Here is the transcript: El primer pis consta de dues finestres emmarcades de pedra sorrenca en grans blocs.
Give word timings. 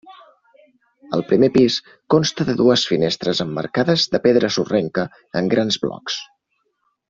El 1.17 1.21
primer 1.31 1.49
pis 1.57 1.75
consta 2.15 2.47
de 2.49 2.57
dues 2.63 2.87
finestres 2.93 3.43
emmarcades 3.47 4.09
de 4.15 4.23
pedra 4.27 4.53
sorrenca 4.59 5.07
en 5.43 5.53
grans 5.57 5.79
blocs. 5.87 6.19